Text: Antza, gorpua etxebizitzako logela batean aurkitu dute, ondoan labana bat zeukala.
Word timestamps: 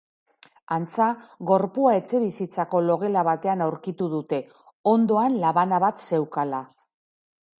Antza, 0.75 1.09
gorpua 1.51 1.91
etxebizitzako 1.97 2.81
logela 2.87 3.23
batean 3.29 3.61
aurkitu 3.67 4.09
dute, 4.15 4.41
ondoan 4.95 5.39
labana 5.45 5.83
bat 5.87 6.05
zeukala. 6.09 6.65